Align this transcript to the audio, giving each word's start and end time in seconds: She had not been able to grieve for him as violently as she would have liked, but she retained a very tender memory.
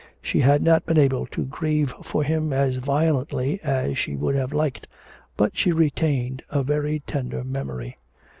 She 0.19 0.39
had 0.39 0.63
not 0.63 0.83
been 0.87 0.97
able 0.97 1.27
to 1.27 1.45
grieve 1.45 1.93
for 2.01 2.23
him 2.23 2.51
as 2.51 2.77
violently 2.77 3.59
as 3.61 3.99
she 3.99 4.15
would 4.15 4.33
have 4.33 4.51
liked, 4.51 4.87
but 5.37 5.55
she 5.55 5.71
retained 5.71 6.41
a 6.49 6.63
very 6.63 7.03
tender 7.05 7.43
memory. 7.43 7.99